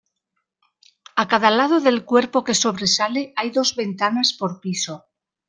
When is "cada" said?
1.31-1.51